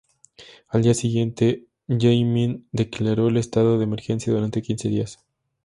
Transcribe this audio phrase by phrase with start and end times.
[0.69, 5.19] Al día siguiente, Yameen declaró el estado de emergencia durante quince días.